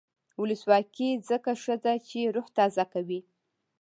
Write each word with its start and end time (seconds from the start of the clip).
ولسواکي 0.41 1.09
ځکه 1.29 1.51
ښه 1.61 1.75
ده 1.83 1.93
چې 2.07 2.31
روح 2.35 2.47
تازه 2.57 2.83
کوي. 2.93 3.19